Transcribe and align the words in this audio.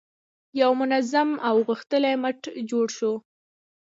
یو 0.61 0.71
منظم 0.81 1.29
او 1.47 1.55
غښتلی 1.69 2.11
امت 2.15 2.39
جوړ 2.69 2.85
شو. 2.97 3.13